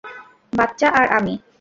বাচ্চা 0.53 0.87
আর 0.99 1.07
আমি? 1.17 1.33